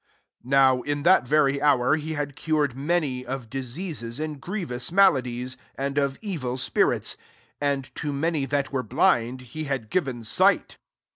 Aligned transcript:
21 0.41 0.49
(Now 0.49 0.81
in 0.81 1.03
that 1.03 1.27
very 1.27 1.61
hour 1.61 1.95
h 1.95 2.05
had 2.15 2.35
cured 2.35 2.75
many 2.75 3.23
of 3.23 3.51
diseasi 3.51 4.19
and 4.19 4.41
grievous 4.41 4.91
maladies, 4.91 5.57
and 5.75 5.99
i 5.99 6.09
evil 6.23 6.57
spirits; 6.57 7.17
and 7.61 7.93
to 7.93 8.11
many 8.11 8.47
tm 8.47 8.69
were 8.69 8.81
blind 8.81 9.41
he 9.53 9.65
had 9.65 9.91
given 9.91 10.23
sight] 10.23 10.69
LUKE 10.69 10.69
VII. 10.69 10.75